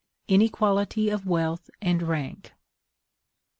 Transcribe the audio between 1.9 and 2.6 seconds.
RANK.